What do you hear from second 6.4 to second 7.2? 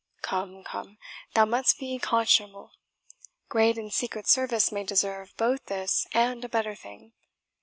a better thing.